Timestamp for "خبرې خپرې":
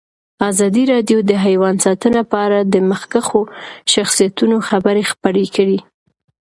4.69-5.45